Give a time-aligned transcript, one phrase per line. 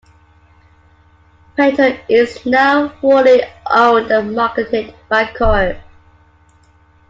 [1.55, 5.79] Painter is now wholly owned and marketed by Corel.